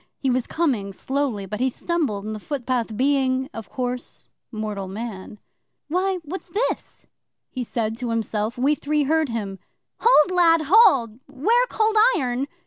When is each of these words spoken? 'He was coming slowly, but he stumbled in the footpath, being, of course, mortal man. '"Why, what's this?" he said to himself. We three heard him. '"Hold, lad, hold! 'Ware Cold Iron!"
'He 0.17 0.31
was 0.31 0.47
coming 0.47 0.93
slowly, 0.93 1.45
but 1.45 1.59
he 1.59 1.69
stumbled 1.69 2.25
in 2.25 2.33
the 2.33 2.39
footpath, 2.39 2.97
being, 2.97 3.51
of 3.53 3.69
course, 3.69 4.29
mortal 4.51 4.87
man. 4.87 5.37
'"Why, 5.89 6.17
what's 6.23 6.49
this?" 6.49 7.05
he 7.51 7.63
said 7.63 7.97
to 7.97 8.09
himself. 8.09 8.57
We 8.57 8.73
three 8.73 9.03
heard 9.03 9.29
him. 9.29 9.59
'"Hold, 9.99 10.31
lad, 10.31 10.61
hold! 10.65 11.19
'Ware 11.29 11.67
Cold 11.69 11.97
Iron!" 12.17 12.47